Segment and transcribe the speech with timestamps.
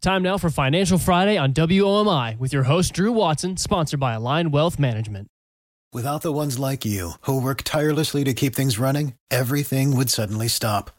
[0.00, 4.52] Time now for Financial Friday on WOMI with your host, Drew Watson, sponsored by Align
[4.52, 5.26] Wealth Management.
[5.92, 10.46] Without the ones like you, who work tirelessly to keep things running, everything would suddenly
[10.46, 10.92] stop.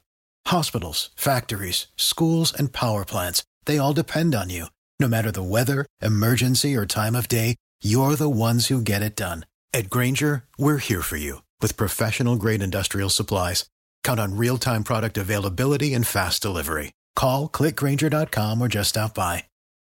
[0.47, 4.65] Hospitals, factories, schools, and power plants, they all depend on you.
[4.99, 9.15] No matter the weather, emergency, or time of day, you're the ones who get it
[9.15, 9.45] done.
[9.73, 13.63] At Grainger, we're here for you with professional grade industrial supplies.
[14.03, 16.91] Count on real time product availability and fast delivery.
[17.19, 19.43] Call clickgrainger.com or just stop by.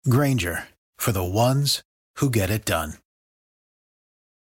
[0.10, 0.64] Grainger
[0.98, 1.84] for the ones
[2.16, 2.94] who get it done.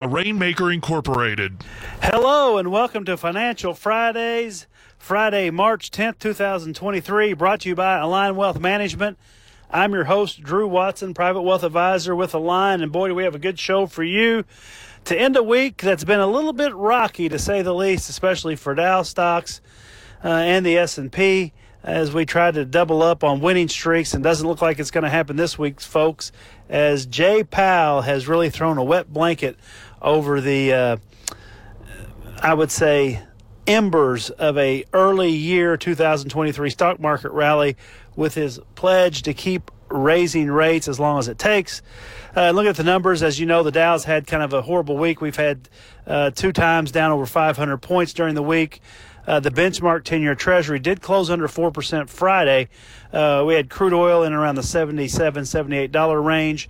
[0.00, 1.64] A Rainmaker Incorporated.
[2.00, 8.36] Hello and welcome to Financial Fridays, Friday, March 10th, 2023, brought to you by Align
[8.36, 9.18] Wealth Management.
[9.68, 13.34] I'm your host, Drew Watson, private wealth advisor with Align, and boy, do we have
[13.34, 14.44] a good show for you
[15.06, 18.54] to end a week that's been a little bit rocky, to say the least, especially
[18.54, 19.60] for Dow stocks
[20.22, 24.46] uh, and the S&P as we try to double up on winning streaks and doesn't
[24.46, 26.30] look like it's going to happen this week, folks,
[26.68, 29.58] as Jay Powell has really thrown a wet blanket
[30.02, 30.96] over the, uh,
[32.42, 33.22] I would say,
[33.66, 37.76] embers of a early year 2023 stock market rally
[38.16, 41.82] with his pledge to keep raising rates as long as it takes.
[42.36, 43.22] Uh, look at the numbers.
[43.22, 45.20] As you know, the Dow's had kind of a horrible week.
[45.20, 45.68] We've had
[46.06, 48.80] uh, two times down over 500 points during the week.
[49.26, 52.68] Uh, the benchmark 10 year Treasury did close under 4% Friday.
[53.12, 56.68] Uh, we had crude oil in around the $77, $78 range.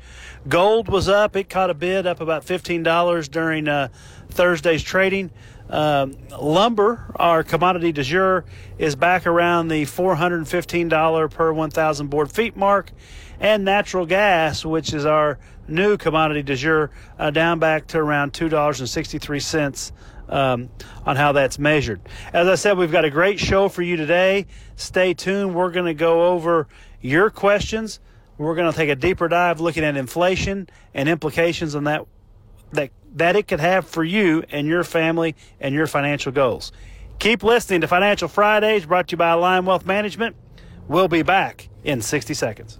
[0.48, 1.36] Gold was up.
[1.36, 3.88] It caught a bid up about $15 during uh,
[4.30, 5.30] Thursday's trading.
[5.68, 8.44] Um, lumber, our commodity du jour,
[8.76, 12.90] is back around the $415 per 1,000 board feet mark.
[13.38, 18.32] And natural gas, which is our new commodity du jour, uh, down back to around
[18.32, 19.92] $2.63
[20.30, 20.70] um,
[21.04, 22.00] on how that's measured.
[22.32, 24.46] As I said, we've got a great show for you today.
[24.76, 25.54] Stay tuned.
[25.54, 26.68] We're going to go over
[27.00, 28.00] your questions.
[28.38, 32.06] We're going to take a deeper dive looking at inflation and implications on that
[32.72, 36.72] that that it could have for you and your family and your financial goals.
[37.18, 40.36] Keep listening to Financial Fridays brought to you by Align Wealth Management.
[40.88, 42.78] We'll be back in 60 seconds.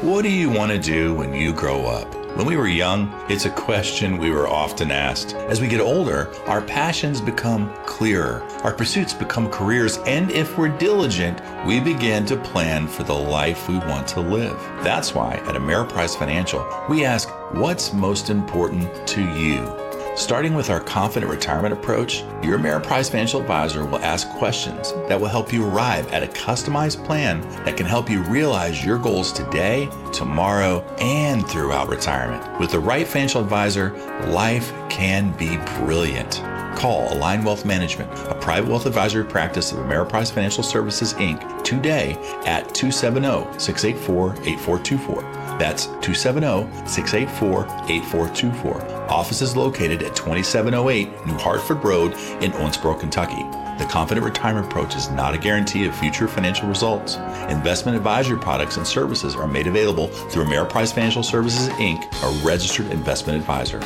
[0.00, 2.23] What do you want to do when you grow up?
[2.34, 5.34] When we were young, it's a question we were often asked.
[5.34, 10.76] As we get older, our passions become clearer, our pursuits become careers, and if we're
[10.76, 14.58] diligent, we begin to plan for the life we want to live.
[14.82, 19.83] That's why at Ameriprise Financial, we ask, What's most important to you?
[20.16, 25.26] Starting with our confident retirement approach, your Ameriprise financial advisor will ask questions that will
[25.26, 29.88] help you arrive at a customized plan that can help you realize your goals today,
[30.12, 32.60] tomorrow, and throughout retirement.
[32.60, 33.90] With the right financial advisor,
[34.28, 36.40] life can be brilliant.
[36.76, 42.12] Call Align Wealth Management, a private wealth advisory practice of Ameriprise Financial Services Inc., today
[42.46, 45.22] at 270 684 8424.
[45.58, 48.93] That's 270 684 8424.
[49.08, 53.42] Office is located at 2708 New Hartford Road in Owensboro, Kentucky.
[53.78, 57.16] The Confident Retirement Approach is not a guarantee of future financial results.
[57.50, 62.86] Investment advisory products and services are made available through Ameriprise Financial Services Inc., a registered
[62.86, 63.80] investment advisor.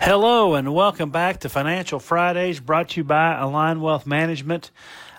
[0.00, 4.70] Hello, and welcome back to Financial Fridays brought to you by Align Wealth Management.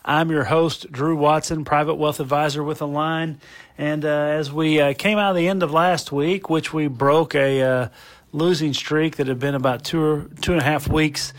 [0.05, 3.41] I'm your host, Drew Watson, private wealth advisor with Align.
[3.77, 6.87] And uh, as we uh, came out of the end of last week, which we
[6.87, 7.89] broke a uh,
[8.31, 11.33] losing streak that had been about two or two and a half weeks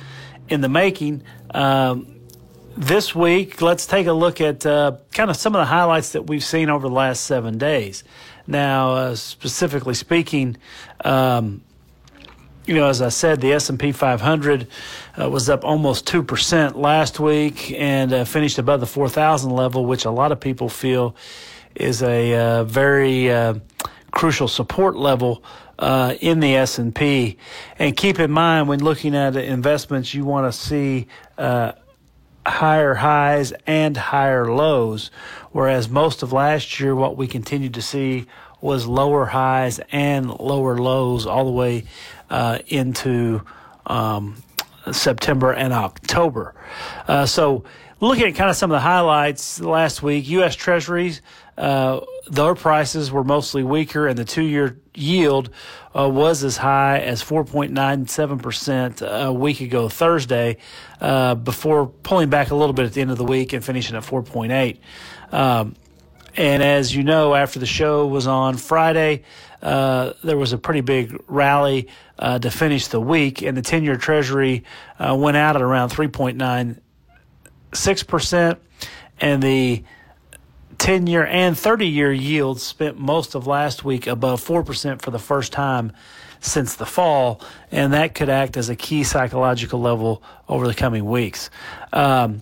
[0.48, 1.22] in the making,
[1.54, 2.20] um,
[2.76, 6.26] this week, let's take a look at uh, kind of some of the highlights that
[6.26, 8.04] we've seen over the last seven days.
[8.46, 10.56] Now, uh, specifically speaking,
[11.04, 11.62] um,
[12.66, 14.66] you know, as I said, the S&P 500
[15.20, 20.04] uh, was up almost 2% last week and uh, finished above the 4,000 level, which
[20.04, 21.16] a lot of people feel
[21.74, 23.54] is a uh, very uh,
[24.10, 25.42] crucial support level
[25.80, 27.38] uh, in the S&P.
[27.78, 31.08] And keep in mind when looking at investments, you want to see
[31.38, 31.72] uh,
[32.46, 35.10] higher highs and higher lows,
[35.52, 38.26] whereas most of last year, what we continued to see
[38.60, 41.84] was lower highs and lower lows all the way
[42.28, 43.40] uh, into
[43.86, 44.36] um,
[44.92, 46.54] September and October.
[47.08, 47.64] Uh, so,
[48.00, 50.54] looking at kind of some of the highlights last week, U.S.
[50.54, 51.22] Treasuries,
[51.60, 55.50] uh, their prices were mostly weaker, and the two year yield
[55.94, 60.56] uh, was as high as 4.97% a week ago, Thursday,
[61.02, 63.94] uh, before pulling back a little bit at the end of the week and finishing
[63.94, 64.78] at 4.8.
[65.32, 65.74] Um,
[66.34, 69.24] and as you know, after the show was on Friday,
[69.60, 73.84] uh, there was a pretty big rally uh, to finish the week, and the 10
[73.84, 74.64] year Treasury
[74.98, 78.56] uh, went out at around 3.96%,
[79.20, 79.84] and the
[80.80, 85.18] 10 year and 30 year yields spent most of last week above 4% for the
[85.18, 85.92] first time
[86.40, 91.04] since the fall, and that could act as a key psychological level over the coming
[91.04, 91.50] weeks.
[91.92, 92.40] Um,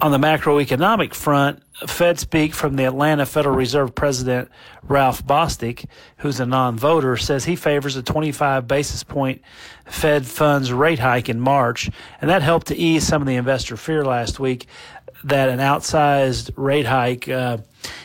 [0.00, 4.48] on the macroeconomic front, Fed speak from the Atlanta Federal Reserve President
[4.82, 5.86] Ralph Bostic,
[6.18, 9.42] who's a non-voter, says he favors a 25 basis point
[9.86, 11.90] Fed funds rate hike in March,
[12.20, 14.66] and that helped to ease some of the investor fear last week
[15.24, 17.58] that an outsized rate hike uh,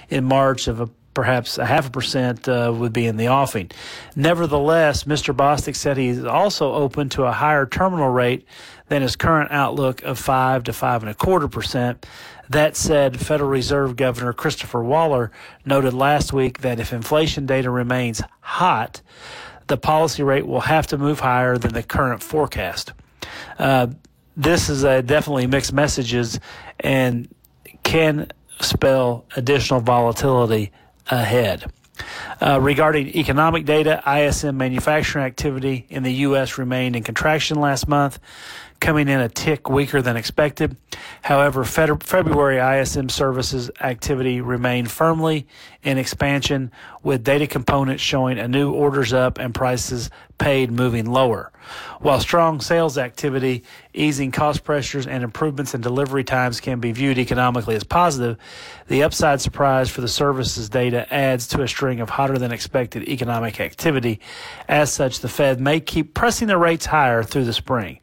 [0.10, 3.72] in March of a perhaps a half a percent uh, would be in the offing.
[4.16, 5.34] Nevertheless, Mr.
[5.34, 8.46] Bostic said he's also open to a higher terminal rate
[8.90, 12.06] than his current outlook of five to five and a quarter percent.
[12.50, 15.32] That said, Federal Reserve Governor Christopher Waller
[15.66, 19.02] noted last week that if inflation data remains hot,
[19.68, 22.94] the policy rate will have to move higher than the current forecast.
[23.58, 23.88] Uh,
[24.36, 26.40] this is a definitely mixed messages
[26.80, 27.28] and
[27.84, 30.72] can spell additional volatility
[31.10, 31.72] ahead.
[32.42, 36.58] Uh, regarding economic data, ISM manufacturing activity in the U.S.
[36.58, 38.20] remained in contraction last month,
[38.86, 40.78] coming in a tick weaker than expected.
[41.24, 45.48] However, Fed- February ISM services activity remained firmly
[45.82, 46.72] in expansion,
[47.02, 51.52] with data components showing a new orders up and prices paid moving lower.
[52.00, 53.64] While strong sales activity,
[53.96, 58.38] easing cost pressures, and improvements in delivery times can be viewed economically as positive,
[58.88, 63.10] the upside surprise for the services data adds to a string of hotter than expected
[63.10, 64.20] economic activity.
[64.68, 68.00] As such, the Fed may keep pressing the rates higher through the spring.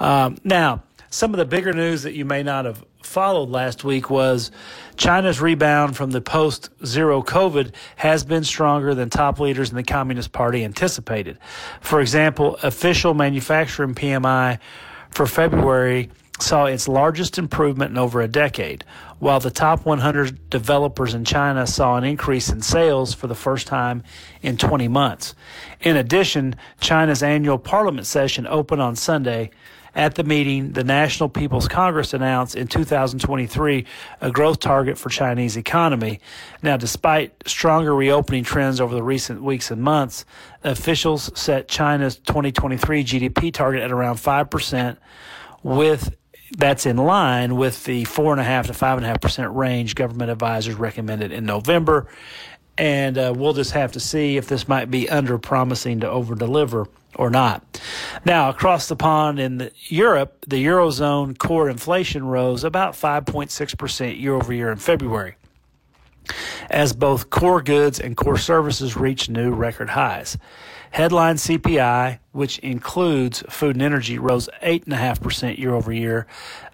[0.00, 4.10] Um, now, some of the bigger news that you may not have followed last week
[4.10, 4.50] was
[4.96, 9.82] China's rebound from the post zero COVID has been stronger than top leaders in the
[9.82, 11.38] Communist Party anticipated.
[11.80, 14.58] For example, official manufacturing PMI
[15.10, 18.84] for February saw its largest improvement in over a decade,
[19.18, 23.66] while the top 100 developers in China saw an increase in sales for the first
[23.66, 24.02] time
[24.40, 25.34] in 20 months.
[25.80, 29.50] In addition, China's annual parliament session opened on Sunday
[29.94, 33.86] at the meeting, the National People's Congress announced in 2023
[34.20, 36.20] a growth target for Chinese economy.
[36.62, 40.24] Now, despite stronger reopening trends over the recent weeks and months,
[40.62, 44.96] officials set China's 2023 GDP target at around 5%
[45.62, 46.14] with
[46.56, 49.54] that's in line with the four and a half to five and a half percent
[49.54, 52.08] range government advisors recommended in November.
[52.76, 56.34] And uh, we'll just have to see if this might be under promising to over
[56.34, 57.80] deliver or not.
[58.24, 64.34] Now, across the pond in the, Europe, the Eurozone core inflation rose about 5.6% year
[64.34, 65.36] over year in February,
[66.70, 70.38] as both core goods and core services reached new record highs.
[70.92, 76.26] Headline CPI, which includes food and energy, rose 8.5% year over year,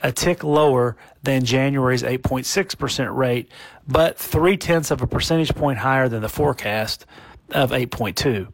[0.02, 3.50] a tick lower than January's 8.6% rate,
[3.86, 7.04] but three tenths of a percentage point higher than the forecast
[7.50, 8.48] of 8.2.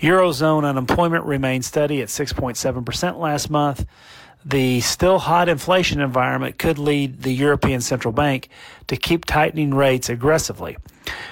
[0.00, 3.86] Eurozone unemployment remained steady at 6.7% last month.
[4.44, 8.48] The still hot inflation environment could lead the European Central Bank
[8.86, 10.76] to keep tightening rates aggressively.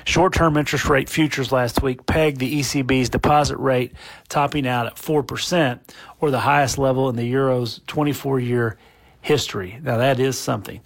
[0.05, 3.93] Short term interest rate futures last week pegged the ECB's deposit rate
[4.29, 5.79] topping out at 4%,
[6.21, 8.79] or the highest level in the Euro's 24 year
[9.21, 9.79] history.
[9.81, 10.81] Now, that is something.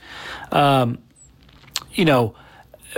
[0.52, 0.98] Um,
[1.92, 2.34] you know,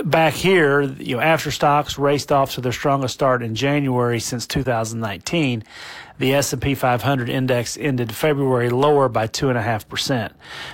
[0.03, 4.45] back here, you know, after stocks raced off to their strongest start in January since
[4.47, 5.63] 2019,
[6.19, 10.31] the S&P 500 index ended February lower by 2.5%.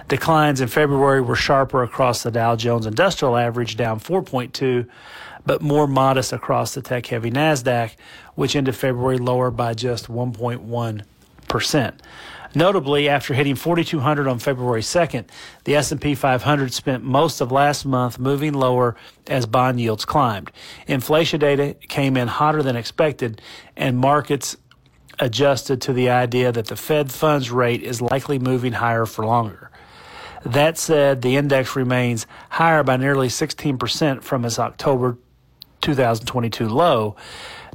[0.08, 4.88] Declines in February were sharper across the Dow Jones Industrial Average, down 4.2,
[5.46, 7.96] but more modest across the tech-heavy Nasdaq,
[8.36, 11.94] which ended February lower by just 1.1%.
[12.58, 15.26] Notably, after hitting 4,200 on February 2nd,
[15.66, 18.96] the S&P 500 spent most of last month moving lower
[19.28, 20.52] as bond yields climbed.
[20.88, 23.44] Inflation data came in hotter than expected,
[23.76, 24.58] and markets
[25.20, 29.70] adjusted to the idea that the Fed funds rate is likely moving higher for longer.
[30.44, 35.20] That said, the index remains higher by nearly 16% from its October
[35.82, 37.16] 2022 low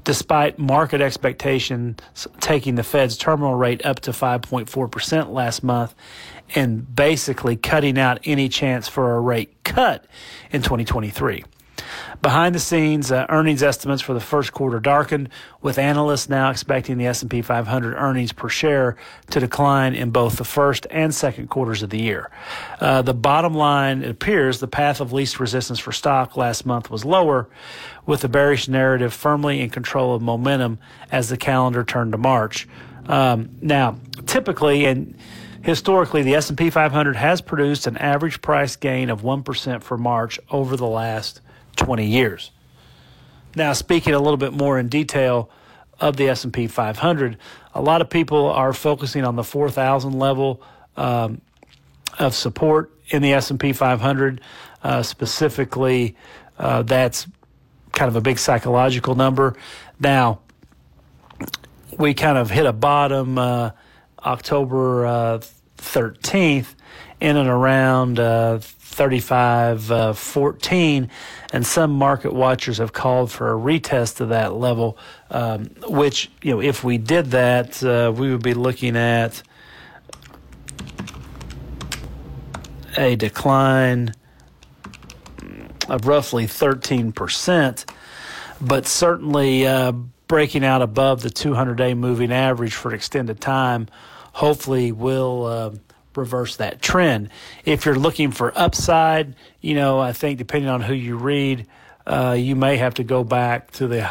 [0.05, 1.99] despite market expectations
[2.41, 5.95] taking the Fed's terminal rate up to 5.4% last month
[6.55, 10.05] and basically cutting out any chance for a rate cut
[10.51, 11.45] in 2023.
[12.21, 15.29] Behind the scenes, uh, earnings estimates for the first quarter darkened,
[15.61, 18.97] with analysts now expecting the S&P 500 earnings per share
[19.31, 22.31] to decline in both the first and second quarters of the year.
[22.81, 26.91] Uh, the bottom line, it appears, the path of least resistance for stock last month
[26.91, 27.49] was lower,
[28.07, 30.79] with the bearish narrative firmly in control of momentum
[31.11, 32.69] as the calendar turned to March.
[33.07, 35.17] Um, now, typically, and
[35.63, 40.77] historically, the S&P 500 has produced an average price gain of 1% for March over
[40.77, 41.41] the last
[41.77, 42.51] 20 years.
[43.55, 45.51] Now, speaking a little bit more in detail
[46.01, 47.39] of the S&P 500,
[47.75, 50.63] a lot of people are focusing on the 4,000 level
[50.97, 51.41] um,
[52.19, 54.41] of support in the S&P 500.
[54.83, 56.17] Uh, specifically,
[56.59, 57.27] uh, that's
[57.93, 59.55] kind of a big psychological number.
[60.01, 60.41] Now,
[61.99, 63.71] we kind of hit a bottom uh,
[64.25, 65.41] October
[65.77, 66.75] 13th uh,
[67.21, 68.59] in and around uh,
[68.93, 71.09] 35 uh, 14
[71.53, 74.99] and some market watchers have called for a retest of that level
[75.31, 79.43] um, which you know if we did that uh, we would be looking at
[82.97, 84.13] a decline
[85.89, 87.85] of roughly 13%
[88.61, 89.93] but certainly uh,
[90.29, 93.89] breaking out above the 200 day moving average for an extended time
[94.35, 95.71] hopefully will uh,
[96.17, 97.29] reverse that trend.
[97.65, 101.67] If you're looking for upside, you know, I think depending on who you read,
[102.07, 104.11] uh, you may have to go back to the,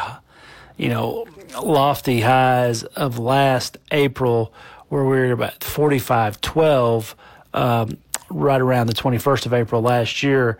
[0.76, 1.26] you know,
[1.62, 4.52] lofty highs of last April
[4.88, 7.14] where we were about 45.12,
[7.54, 7.98] um,
[8.30, 10.58] right around the 21st of April last year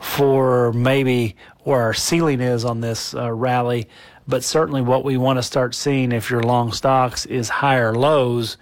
[0.00, 3.88] for maybe where our ceiling is on this uh, rally.
[4.28, 8.56] But certainly what we want to start seeing if you're long stocks is higher lows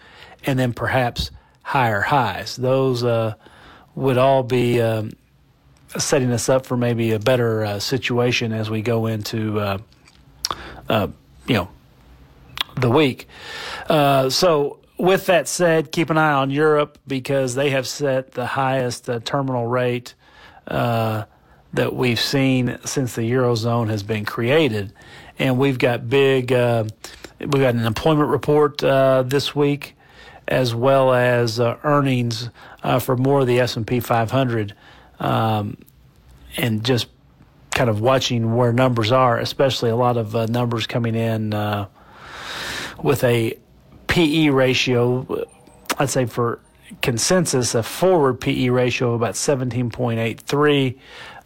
[0.47, 1.31] and then perhaps
[1.65, 2.57] higher highs.
[2.57, 3.35] Those uh,
[3.97, 5.13] would all be um,
[5.99, 9.79] setting us up for maybe a better uh, situation as we go into, uh,
[10.89, 11.09] uh
[11.47, 11.69] you know,
[12.77, 13.27] the week.
[13.89, 18.47] Uh, so, with that said, keep an eye on Europe because they have set the
[18.47, 20.15] highest uh, terminal rate
[20.67, 24.93] that we've seen since the eurozone has been created,
[25.41, 26.53] and we've got big.
[26.53, 29.97] we've got an employment report this week
[30.49, 32.51] as well as uh, earnings
[32.83, 34.75] uh, for more of the S&P 500
[35.21, 35.77] um,
[36.57, 37.09] and just
[37.71, 41.87] kind of watching where numbers are, especially a lot of uh, numbers coming in uh,
[43.03, 43.59] with a
[44.07, 45.47] PE ratio,
[45.99, 46.61] I'd say for
[47.03, 50.99] consensus, a forward PE ratio of about 17.83,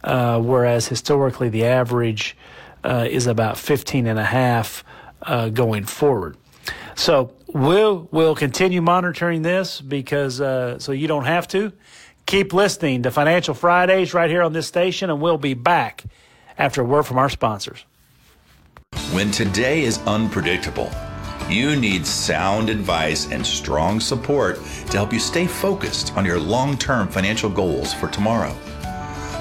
[0.03, 2.37] uh, whereas historically the average
[2.83, 4.83] uh, is about 15 and a half
[5.53, 6.37] going forward.
[6.99, 11.71] So we'll we'll continue monitoring this because uh, so you don't have to.
[12.25, 16.03] Keep listening to Financial Fridays right here on this station, and we'll be back
[16.57, 17.85] after a word from our sponsors.
[19.13, 20.91] When today is unpredictable,
[21.47, 26.77] you need sound advice and strong support to help you stay focused on your long
[26.77, 28.53] term financial goals for tomorrow.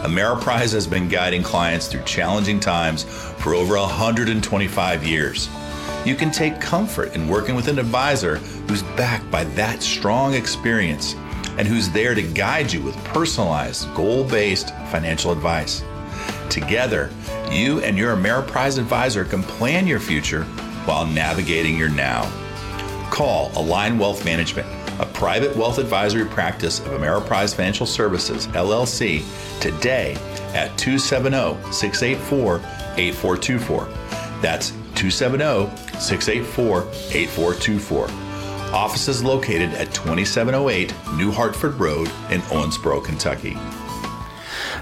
[0.04, 5.48] Ameriprise has been guiding clients through challenging times for over 125 years
[6.08, 8.36] you can take comfort in working with an advisor
[8.66, 11.14] who's backed by that strong experience
[11.58, 15.84] and who's there to guide you with personalized, goal based financial advice.
[16.48, 17.10] Together,
[17.50, 20.44] you and your Ameriprise advisor can plan your future
[20.86, 22.22] while navigating your now.
[23.10, 24.66] Call Align Wealth Management,
[25.00, 29.22] a private wealth advisory practice of Ameriprise Financial Services, LLC,
[29.60, 30.14] today
[30.54, 32.56] at 270 684
[32.96, 33.88] 8424.
[34.40, 36.80] That's 270 684
[37.16, 38.08] 8424.
[38.74, 43.56] Offices located at 2708 New Hartford Road in Owensboro, Kentucky.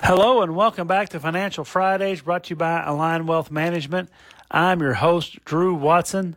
[0.03, 4.09] Hello and welcome back to Financial Fridays brought to you by Align Wealth Management.
[4.51, 6.37] I'm your host, Drew Watson,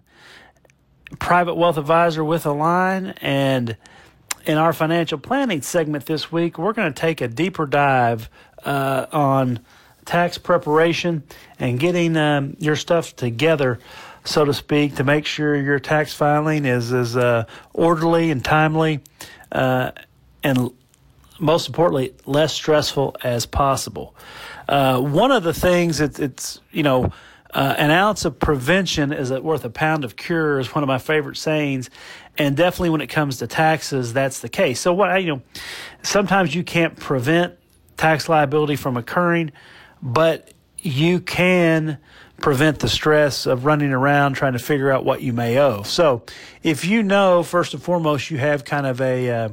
[1.17, 3.13] private wealth advisor with Align.
[3.21, 3.77] And
[4.45, 8.29] in our financial planning segment this week, we're going to take a deeper dive
[8.65, 9.59] uh, on
[10.09, 11.21] tax preparation
[11.59, 13.77] and getting um, your stuff together,
[14.23, 19.01] so to speak, to make sure your tax filing is as uh, orderly and timely,
[19.51, 19.91] uh,
[20.43, 20.71] and
[21.39, 24.15] most importantly, less stressful as possible.
[24.67, 27.11] Uh, one of the things that it's you know.
[27.51, 30.99] Uh, an ounce of prevention is worth a pound of cure is one of my
[30.99, 31.89] favorite sayings,
[32.37, 34.79] and definitely when it comes to taxes, that's the case.
[34.79, 35.41] So what you know,
[36.03, 37.55] sometimes you can't prevent
[37.97, 39.51] tax liability from occurring,
[40.01, 41.97] but you can
[42.39, 45.83] prevent the stress of running around trying to figure out what you may owe.
[45.83, 46.23] So,
[46.63, 49.49] if you know first and foremost you have kind of a uh,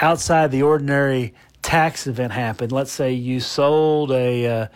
[0.00, 4.66] outside the ordinary tax event happen, let's say you sold a uh,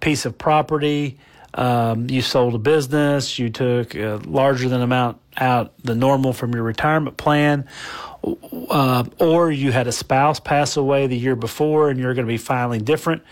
[0.00, 1.18] piece of property,
[1.54, 6.54] um, you sold a business, you took a larger than amount out the normal from
[6.54, 7.66] your retirement plan,
[8.70, 12.32] uh, or you had a spouse pass away the year before and you're going to
[12.32, 13.22] be filing different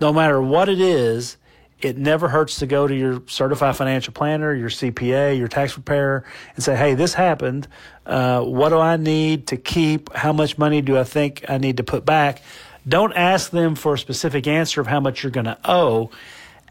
[0.00, 1.36] no matter what it is,
[1.80, 6.24] it never hurts to go to your certified financial planner, your CPA, your tax preparer,
[6.54, 7.68] and say, hey, this happened.
[8.06, 10.12] Uh, what do I need to keep?
[10.14, 12.40] How much money do I think I need to put back?
[12.88, 16.10] Don't ask them for a specific answer of how much you're going to owe.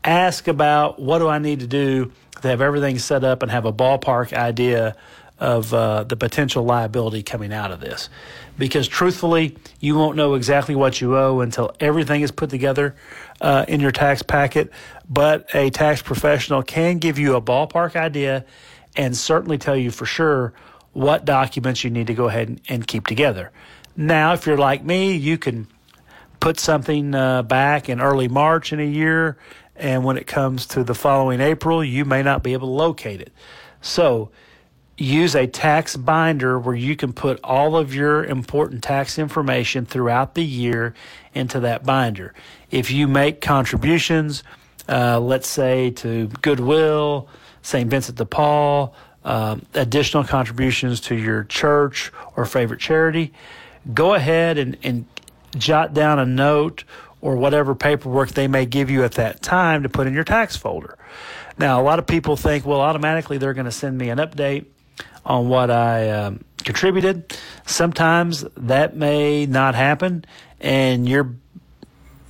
[0.03, 3.65] Ask about what do I need to do to have everything set up and have
[3.65, 4.95] a ballpark idea
[5.37, 8.09] of uh, the potential liability coming out of this.
[8.57, 12.95] Because truthfully, you won't know exactly what you owe until everything is put together
[13.41, 14.71] uh, in your tax packet.
[15.09, 18.45] But a tax professional can give you a ballpark idea
[18.95, 20.53] and certainly tell you for sure
[20.93, 23.51] what documents you need to go ahead and, and keep together.
[23.97, 25.67] Now, if you're like me, you can
[26.39, 29.37] put something uh, back in early March in a year,
[29.75, 33.19] and when it comes to the following April, you may not be able to locate
[33.19, 33.33] it.
[33.81, 34.31] So,
[34.97, 40.35] use a tax binder where you can put all of your important tax information throughout
[40.35, 40.93] the year
[41.33, 42.33] into that binder.
[42.71, 44.43] If you make contributions,
[44.87, 47.27] uh, let's say to Goodwill,
[47.61, 47.89] St.
[47.89, 53.33] Vincent de Paul, uh, additional contributions to your church or favorite charity,
[53.93, 55.05] go ahead and, and
[55.57, 56.85] jot down a note
[57.19, 60.55] or whatever paperwork they may give you at that time to put in your tax
[60.55, 60.97] folder.
[61.57, 64.65] Now, a lot of people think, well, automatically they're going to send me an update
[65.25, 67.37] on what I um, contributed.
[67.65, 70.25] Sometimes that may not happen,
[70.59, 71.35] and you're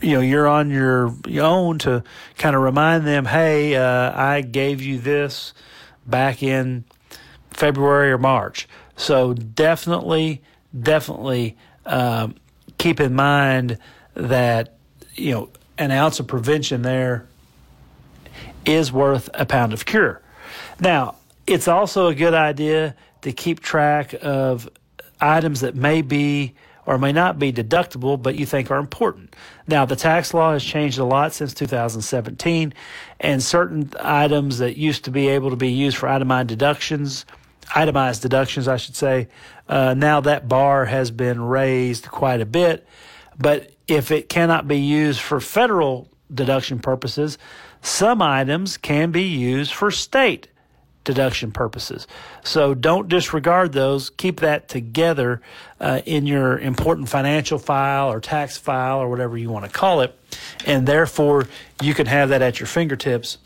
[0.01, 2.03] you know you're on your own to
[2.37, 5.53] kind of remind them, hey, uh, I gave you this
[6.05, 6.85] back in
[7.49, 8.67] February or March.
[8.97, 10.41] So definitely,
[10.77, 12.35] definitely um,
[12.77, 13.77] keep in mind
[14.13, 14.75] that
[15.15, 17.27] you know an ounce of prevention there
[18.65, 20.21] is worth a pound of cure.
[20.79, 21.15] Now,
[21.47, 24.69] it's also a good idea to keep track of
[25.19, 29.35] items that may be or may not be deductible, but you think are important.
[29.67, 32.73] Now, the tax law has changed a lot since 2017,
[33.19, 37.25] and certain items that used to be able to be used for itemized deductions,
[37.73, 39.29] itemized deductions, I should say,
[39.67, 42.87] uh, now that bar has been raised quite a bit.
[43.37, 47.39] But if it cannot be used for federal deduction purposes,
[47.81, 50.49] some items can be used for state
[51.05, 52.07] deduction purposes.
[52.43, 54.09] So don't disregard those.
[54.09, 55.41] Keep that together
[55.79, 60.01] uh, in your important financial file or tax file or whatever you want to call
[60.01, 60.17] it.
[60.65, 61.47] And therefore,
[61.81, 63.37] you can have that at your fingertips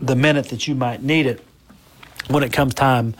[0.00, 1.44] the minute that you might need it
[2.28, 3.14] when it comes time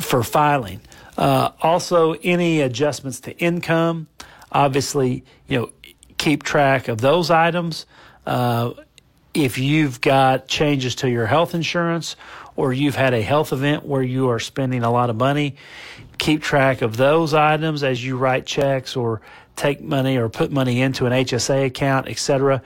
[0.00, 0.80] for filing.
[1.18, 4.06] Uh, also, any adjustments to income,
[4.52, 5.70] obviously, you know,
[6.16, 7.86] keep track of those items.
[8.26, 8.72] Uh,
[9.44, 12.16] if you've got changes to your health insurance
[12.56, 15.56] or you've had a health event where you are spending a lot of money,
[16.18, 19.20] keep track of those items as you write checks or
[19.56, 22.62] take money or put money into an HSA account, etc.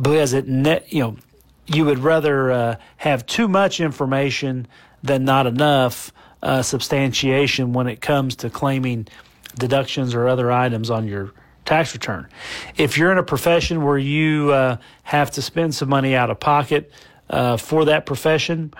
[0.00, 1.16] Because it net, you know,
[1.66, 4.66] you would rather uh, have too much information
[5.02, 9.06] than not enough uh, substantiation when it comes to claiming
[9.58, 11.32] deductions or other items on your
[11.66, 12.28] tax return.
[12.76, 16.40] If you're in a profession where you uh, have to spend some money out of
[16.40, 16.90] pocket
[17.28, 18.72] uh, for that profession,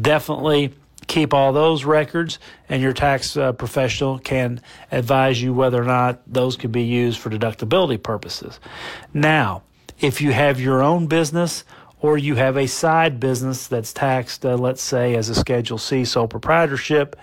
[0.00, 0.72] definitely
[1.06, 2.38] keep all those records,
[2.68, 4.60] and your tax uh, professional can
[4.92, 8.60] advise you whether or not those can be used for deductibility purposes.
[9.12, 9.62] Now,
[9.98, 11.64] if you have your own business
[12.00, 16.04] or you have a side business that's taxed, uh, let's say, as a Schedule C
[16.04, 17.16] sole proprietorship,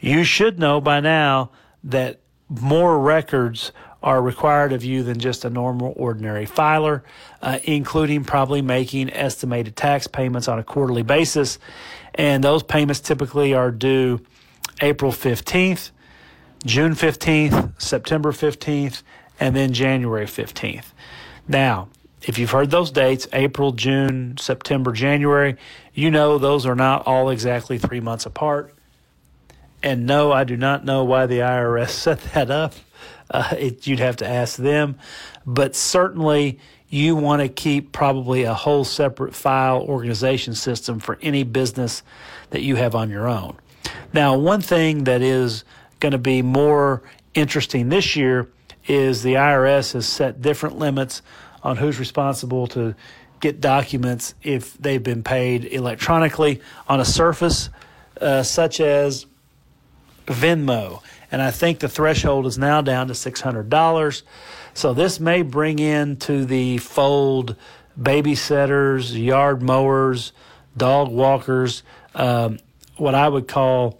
[0.00, 1.52] you should know by now
[1.84, 7.04] that more records are required of you than just a normal ordinary filer,
[7.42, 11.58] uh, including probably making estimated tax payments on a quarterly basis.
[12.14, 14.20] And those payments typically are due
[14.80, 15.90] April 15th,
[16.64, 19.02] June 15th, September 15th,
[19.38, 20.86] and then January 15th.
[21.46, 21.88] Now,
[22.22, 25.56] if you've heard those dates, April, June, September, January,
[25.94, 28.74] you know those are not all exactly three months apart.
[29.82, 32.74] And no, I do not know why the IRS set that up.
[33.30, 34.98] Uh, it, you'd have to ask them.
[35.46, 41.44] But certainly, you want to keep probably a whole separate file organization system for any
[41.44, 42.02] business
[42.50, 43.56] that you have on your own.
[44.12, 45.64] Now, one thing that is
[46.00, 47.02] going to be more
[47.34, 48.48] interesting this year
[48.88, 51.22] is the IRS has set different limits
[51.62, 52.94] on who's responsible to
[53.38, 57.70] get documents if they've been paid electronically on a surface
[58.20, 59.26] uh, such as
[60.26, 61.02] Venmo
[61.32, 64.22] and I think the threshold is now down to $600.
[64.74, 67.56] So this may bring into the fold
[68.00, 70.32] babysitters, yard mowers,
[70.76, 71.82] dog walkers,
[72.14, 72.58] um,
[72.96, 73.98] what I would call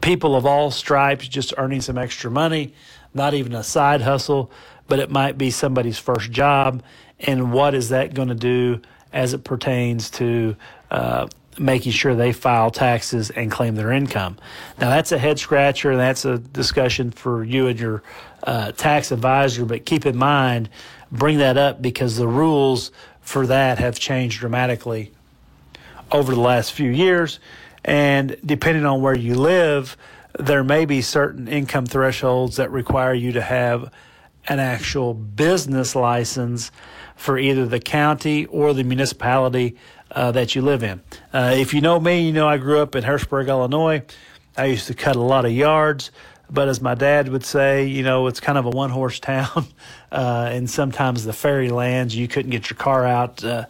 [0.00, 2.74] people of all stripes just earning some extra money,
[3.14, 4.50] not even a side hustle,
[4.88, 6.82] but it might be somebody's first job
[7.18, 8.80] and what is that going to do
[9.12, 10.54] as it pertains to
[10.90, 11.26] uh,
[11.58, 14.36] making sure they file taxes and claim their income.
[14.80, 18.02] Now, that's a head scratcher, and that's a discussion for you and your
[18.42, 20.68] uh, tax advisor, but keep in mind,
[21.10, 25.12] bring that up because the rules for that have changed dramatically
[26.12, 27.40] over the last few years.
[27.84, 29.96] And depending on where you live,
[30.38, 33.90] there may be certain income thresholds that require you to have
[34.48, 36.70] an actual business license
[37.16, 39.76] for either the county or the municipality
[40.10, 41.00] uh, that you live in.
[41.32, 44.02] Uh, if you know me, you know I grew up in Harrisburg, Illinois.
[44.56, 46.10] I used to cut a lot of yards,
[46.50, 49.66] but as my dad would say, you know, it's kind of a one horse town.
[50.10, 53.66] Uh, and sometimes the ferry lands, you couldn't get your car out uh,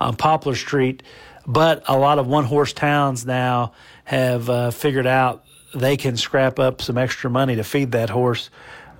[0.00, 1.02] on Poplar Street.
[1.46, 3.72] But a lot of one horse towns now
[4.04, 8.50] have uh, figured out they can scrap up some extra money to feed that horse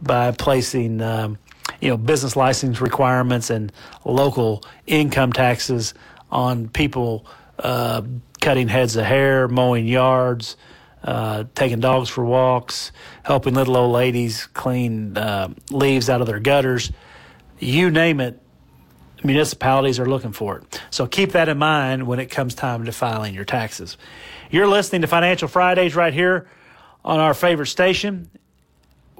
[0.02, 1.00] by placing.
[1.00, 1.38] Um,
[1.80, 3.72] you know, business license requirements and
[4.04, 5.94] local income taxes
[6.30, 7.26] on people
[7.58, 8.02] uh,
[8.40, 10.56] cutting heads of hair, mowing yards,
[11.02, 16.40] uh, taking dogs for walks, helping little old ladies clean uh, leaves out of their
[16.40, 16.92] gutters.
[17.58, 18.40] You name it,
[19.22, 20.80] municipalities are looking for it.
[20.90, 23.96] So keep that in mind when it comes time to filing your taxes.
[24.50, 26.48] You're listening to Financial Fridays right here
[27.04, 28.30] on our favorite station,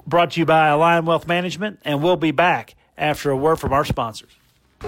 [0.05, 3.73] brought to you by Align Wealth Management, and we'll be back after a word from
[3.73, 4.31] our sponsors.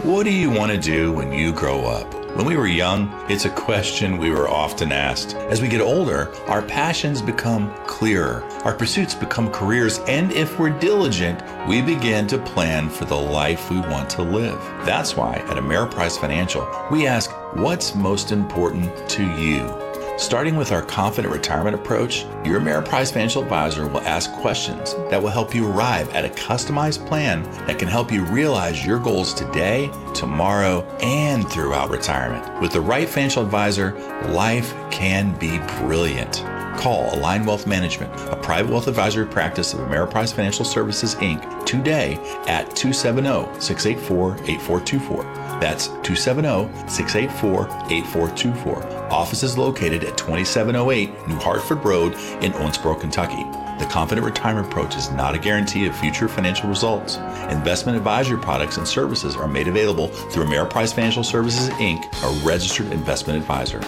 [0.01, 2.11] What do you want to do when you grow up?
[2.35, 5.35] When we were young, it's a question we were often asked.
[5.35, 10.77] As we get older, our passions become clearer, our pursuits become careers, and if we're
[10.79, 14.59] diligent, we begin to plan for the life we want to live.
[14.83, 19.92] That's why at Ameriprise Financial, we ask, What's most important to you?
[20.17, 25.31] Starting with our confident retirement approach, your Ameriprise financial advisor will ask questions that will
[25.31, 29.89] help you arrive at a customized plan that can help you realize your goals today,
[30.13, 32.61] tomorrow, and throughout retirement.
[32.61, 33.93] With the right financial advisor,
[34.29, 36.43] life can be brilliant.
[36.77, 42.15] Call Align Wealth Management, a private wealth advisory practice of Ameriprise Financial Services Inc., today
[42.47, 45.23] at 270 684 8424.
[45.59, 49.02] That's 270 684 8424.
[49.13, 53.43] Office is located at 2708 New Hartford Road in Owensboro, Kentucky.
[53.77, 57.17] The Confident Retirement Approach is not a guarantee of future financial results.
[57.51, 62.91] Investment advisory products and services are made available through Ameriprise Financial Services Inc., a registered
[62.91, 63.81] investment advisor.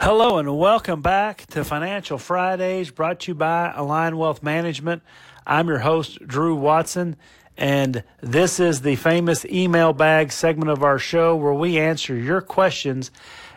[0.00, 5.04] Hello and welcome back to Financial Fridays brought to you by Align Wealth Management.
[5.46, 7.14] I'm your host, Drew Watson,
[7.56, 12.40] and this is the famous email bag segment of our show where we answer your
[12.40, 13.12] questions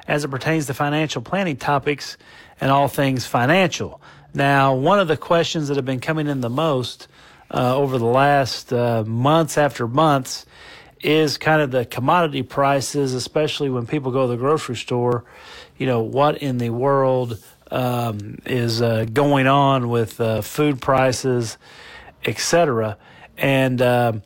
[0.08, 2.18] as it pertains to financial planning topics
[2.62, 4.02] and all things financial.
[4.34, 7.08] Now, one of the questions that have been coming in the most
[7.52, 10.46] uh, over the last uh, months after months
[11.02, 15.26] is kind of the commodity prices, especially when people go to the grocery store.
[15.78, 21.58] You know, what in the world um, is uh, going on with uh, food prices,
[22.26, 22.98] etc.
[23.38, 24.24] And, um,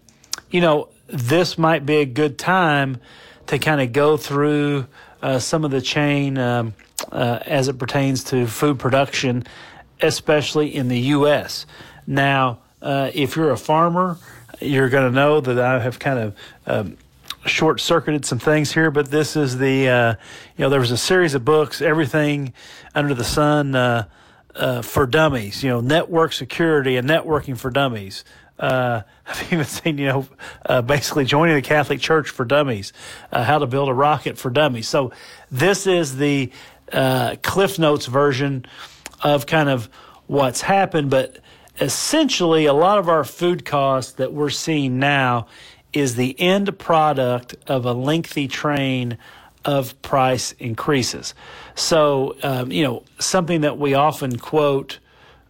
[0.50, 3.00] you know, this might be a good time
[3.48, 4.88] to kind of go through
[5.22, 6.74] uh, some of the chain um,
[7.12, 9.46] uh, as it pertains to food production,
[10.02, 11.66] especially in the U.S.
[12.08, 14.18] Now, uh, if you're a farmer,
[14.60, 16.98] you're going to know that I have kind of um,
[17.46, 20.16] short circuited some things here, but this is the, uh,
[20.58, 22.54] you know, there was a series of books, Everything
[22.96, 23.74] Under the Sun
[24.84, 28.24] for Dummies, you know, network security and networking for dummies.
[28.62, 30.28] Uh, I've even seen, you know,
[30.65, 32.93] uh, basically joining the Catholic Church for Dummies,
[33.32, 34.88] uh, how to build a rocket for dummies.
[34.88, 35.12] So
[35.50, 36.52] this is the
[36.93, 38.65] uh, Cliff Notes version
[39.21, 39.89] of kind of
[40.28, 41.39] what's happened, but
[41.80, 45.47] essentially a lot of our food costs that we're seeing now
[45.93, 49.17] is the end product of a lengthy train
[49.65, 51.34] of price increases.
[51.76, 55.00] So, um, you know, something that we often quote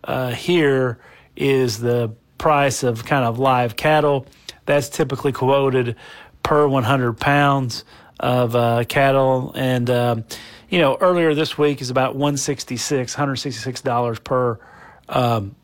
[0.04, 1.00] uh, here
[1.36, 4.26] is the price of kind of live cattle.
[4.66, 5.96] That's typically quoted
[6.42, 7.86] per 100 pounds
[8.20, 9.54] of uh, cattle.
[9.56, 10.24] And, um,
[10.68, 14.60] you know, earlier this week is about 166, $166 per,
[15.08, 15.56] um,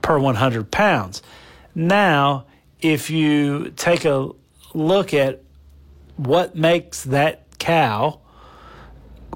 [0.00, 1.22] per 100 pounds.
[1.74, 2.46] Now,
[2.80, 4.30] if you take a
[4.72, 5.42] look at
[6.16, 8.20] what makes that cow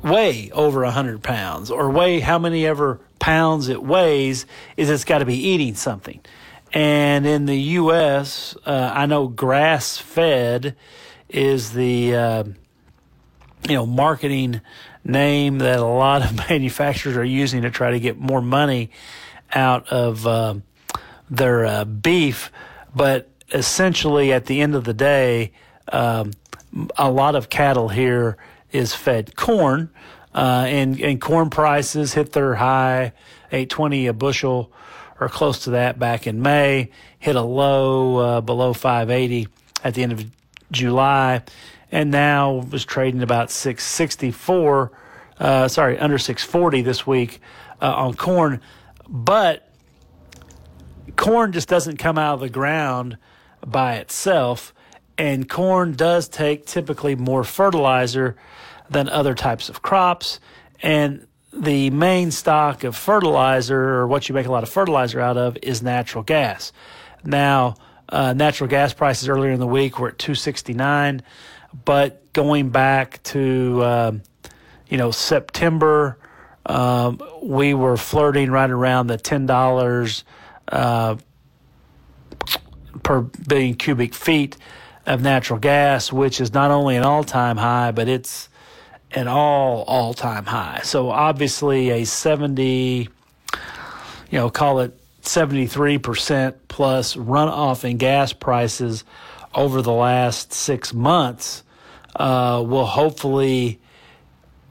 [0.02, 5.18] weigh over 100 pounds or weigh how many ever pounds it weighs is it's got
[5.18, 6.20] to be eating something.
[6.72, 10.76] And in the U.S., uh, I know grass fed
[11.28, 12.44] is the uh,
[13.68, 14.60] you know marketing
[15.04, 18.90] name that a lot of manufacturers are using to try to get more money
[19.52, 20.54] out of uh,
[21.28, 22.50] their beef.
[22.94, 25.52] But essentially, at the end of the day,
[25.92, 26.32] um,
[26.96, 28.36] a lot of cattle here
[28.72, 29.90] is fed corn,
[30.34, 33.12] uh, and and corn prices hit their high,
[33.52, 34.72] eight twenty a bushel,
[35.18, 36.90] or close to that back in May.
[37.18, 39.48] Hit a low uh, below five eighty
[39.82, 40.24] at the end of
[40.70, 41.42] July,
[41.90, 44.92] and now was trading about six sixty four.
[45.38, 47.40] Uh, sorry, under six forty this week
[47.80, 48.60] uh, on corn,
[49.08, 49.68] but
[51.16, 53.16] corn just doesn't come out of the ground
[53.66, 54.72] by itself
[55.20, 58.36] and corn does take typically more fertilizer
[58.90, 60.40] than other types of crops.
[60.82, 65.36] And the main stock of fertilizer, or what you make a lot of fertilizer out
[65.36, 66.72] of, is natural gas.
[67.24, 67.76] Now,
[68.08, 71.22] uh, natural gas prices earlier in the week were at 269,
[71.84, 74.22] but going back to um,
[74.88, 76.18] you know September,
[76.66, 80.24] um, we were flirting right around the ten dollars
[80.68, 81.16] uh,
[83.02, 84.56] per billion cubic feet
[85.06, 88.48] of natural gas, which is not only an all time high, but it's
[89.12, 90.80] an all all time high.
[90.82, 93.08] So obviously a 70,
[94.30, 99.04] you know, call it 73% plus runoff in gas prices
[99.54, 101.62] over the last six months
[102.16, 103.80] uh, will hopefully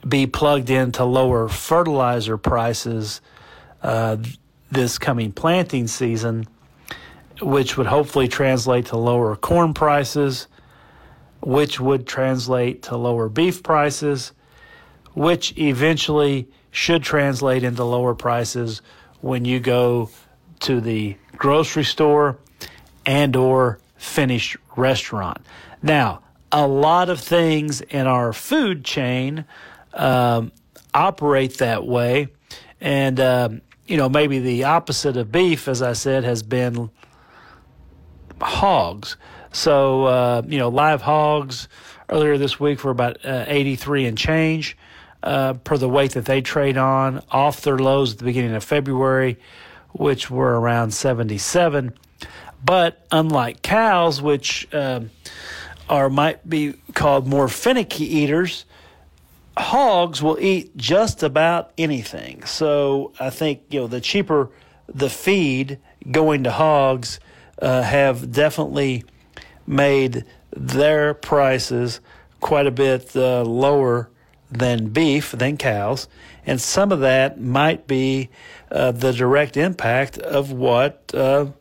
[0.07, 3.21] be plugged into lower fertilizer prices
[3.83, 4.17] uh,
[4.71, 6.47] this coming planting season
[7.41, 10.47] which would hopefully translate to lower corn prices,
[11.41, 14.33] which would translate to lower beef prices,
[15.13, 18.81] which eventually should translate into lower prices
[19.21, 20.09] when you go
[20.59, 22.37] to the grocery store
[23.05, 25.39] and or finished restaurant.
[25.81, 26.21] Now,
[26.51, 29.45] a lot of things in our food chain
[29.93, 30.51] um,
[30.93, 32.29] operate that way,
[32.81, 36.89] and um, you know maybe the opposite of beef, as I said, has been
[38.41, 39.17] hogs.
[39.51, 41.67] So, uh, you know, live hogs
[42.09, 44.77] earlier this week were about uh, 83 and change
[45.23, 48.63] uh, per the weight that they trade on, off their lows at the beginning of
[48.63, 49.37] February,
[49.93, 51.93] which were around 77.
[52.63, 55.11] But unlike cows, which um,
[55.87, 58.65] are might be called more finicky eaters,
[59.57, 62.43] hogs will eat just about anything.
[62.43, 64.49] So I think you know the cheaper
[64.93, 67.19] the feed going to hogs,
[67.61, 69.05] uh, have definitely
[69.69, 72.01] made their prices
[72.41, 74.09] quite a bit uh, lower
[74.51, 76.07] than beef, than cows.
[76.45, 78.29] And some of that might be
[78.71, 81.51] uh, the direct impact of what uh,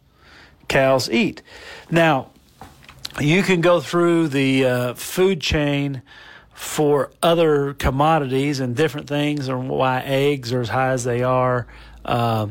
[0.68, 1.42] cows eat.
[1.90, 2.30] Now,
[3.20, 6.02] you can go through the uh, food chain
[6.54, 11.66] for other commodities and different things, or why eggs are as high as they are,
[12.04, 12.46] uh,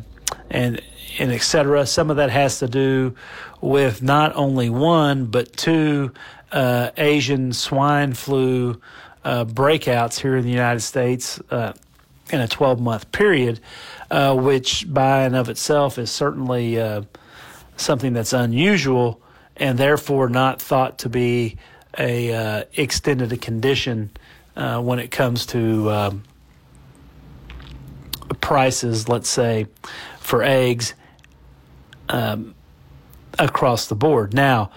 [0.50, 0.82] and
[1.20, 1.86] and etc.
[1.86, 3.16] Some of that has to do
[3.62, 6.12] with not only one but two
[6.52, 8.80] uh, Asian swine flu
[9.24, 11.74] uh, breakouts here in the United States uh,
[12.32, 13.60] in a 12 month period,
[14.10, 17.02] uh, which by and of itself is certainly uh,
[17.76, 19.22] something that's unusual
[19.58, 21.58] and therefore not thought to be
[21.98, 24.12] a uh, extended a condition
[24.56, 26.24] when it comes to um,
[28.42, 29.68] prices, let's say,
[30.20, 30.94] for eggs.
[32.10, 32.56] Um,
[33.40, 34.34] across the board.
[34.34, 34.72] Now,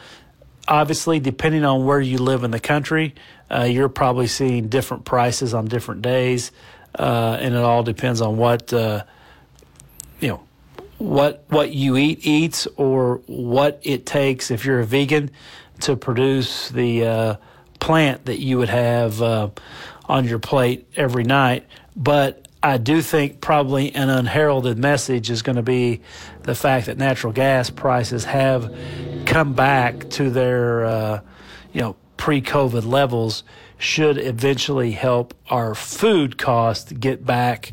[0.68, 3.14] obviously, depending on where you live in the country,
[3.50, 6.52] uh, you're probably seeing different prices on different days,
[6.98, 9.04] uh, and it all depends on what uh,
[10.20, 10.42] you know
[10.98, 15.30] what what you eat eats or what it takes if you're a vegan
[15.80, 17.36] to produce the uh,
[17.80, 19.48] plant that you would have uh,
[20.04, 21.66] on your plate every night.
[21.96, 26.02] But I do think probably an unheralded message is going to be
[26.42, 28.74] the fact that natural gas prices have
[29.24, 31.20] come back to their, uh,
[31.72, 33.44] you know, pre-COVID levels.
[33.78, 37.72] Should eventually help our food costs get back.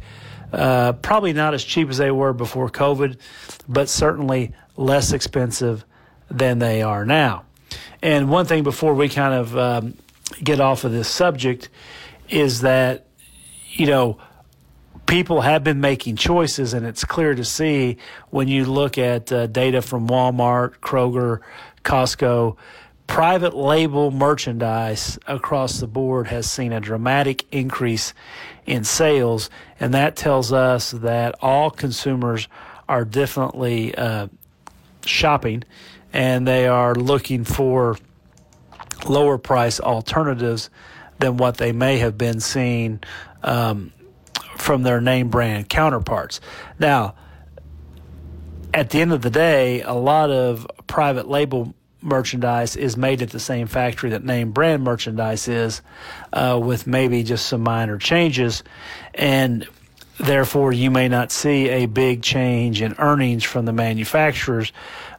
[0.54, 3.18] Uh, probably not as cheap as they were before COVID,
[3.68, 5.84] but certainly less expensive
[6.32, 7.44] than they are now.
[8.02, 9.98] And one thing before we kind of um,
[10.42, 11.68] get off of this subject
[12.30, 13.08] is that,
[13.74, 14.18] you know,
[15.08, 17.98] people have been making choices, and it's clear to see
[18.30, 21.40] when you look at uh, data from Walmart, Kroger,
[21.84, 22.58] Costco.
[23.08, 28.14] Private label merchandise across the board has seen a dramatic increase
[28.66, 32.50] in sales, and that tells us that all consumers
[32.90, 34.28] are definitely uh,
[35.06, 35.64] shopping
[36.14, 37.98] and they are looking for
[39.08, 40.70] lower price alternatives
[41.20, 43.00] than what they may have been seeing
[43.44, 43.92] um,
[44.58, 46.42] from their name brand counterparts.
[46.80, 47.16] Now,
[48.74, 53.32] at the end of the day, a lot of private label merchandise is made at
[53.32, 55.82] the same factory that name brand merchandise is,
[56.34, 58.64] uh, with maybe just some minor changes.
[59.14, 59.68] And
[60.20, 64.72] therefore, you may not see a big change in earnings from the manufacturers.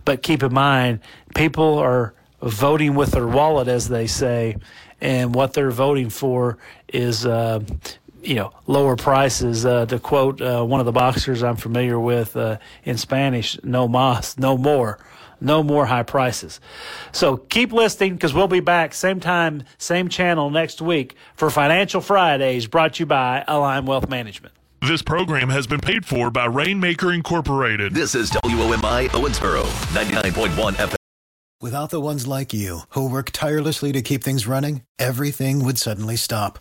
[0.04, 1.00] But keep in mind,
[1.34, 4.56] people are voting with their wallet, as they say,
[5.00, 7.26] and what they're voting for is.
[7.26, 7.60] Uh,
[8.22, 9.64] you know, lower prices.
[9.64, 13.88] Uh, to quote uh, one of the boxers I'm familiar with uh, in Spanish, no
[13.88, 14.98] más, no more
[15.40, 16.60] no more high prices.
[17.12, 22.00] So keep listening because we'll be back same time, same channel next week for Financial
[22.00, 24.54] Fridays brought to you by Align Wealth Management.
[24.80, 27.94] This program has been paid for by Rainmaker Incorporated.
[27.94, 30.94] This is WOMI Owensboro, 99.1 FM.
[31.60, 36.14] Without the ones like you, who work tirelessly to keep things running, everything would suddenly
[36.14, 36.60] stop.